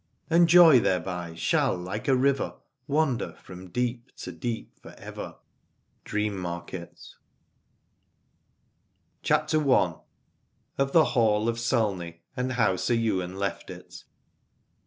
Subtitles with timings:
[0.31, 2.55] And joy thereby shall like a river
[2.87, 5.35] Wander from deep to deep for ever.—
[6.05, 6.89] Dream market.
[9.21, 9.21] ALADORE.
[9.21, 9.95] CHAPTER I.
[10.79, 14.05] OF THE HALL OF SULNEY AND HOW SIR YWAIN LEFT IT.